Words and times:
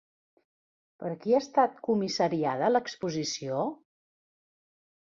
Per 1.03 1.11
qui 1.25 1.35
ha 1.35 1.41
estat 1.45 1.77
comissariada 1.89 2.73
l'exposició? 2.73 3.65